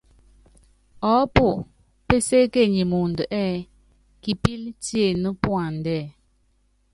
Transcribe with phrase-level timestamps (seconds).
[1.11, 1.45] Ɔɔ́pu
[2.07, 3.65] péséékenyi muundɔ ɛ́ɛ́:
[4.21, 6.01] Kipílɛ́ tiené puandɛ́.